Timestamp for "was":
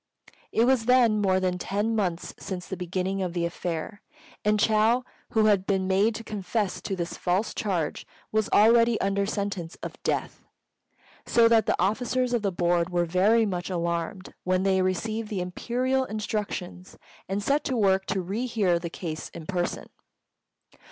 0.65-0.85, 8.31-8.49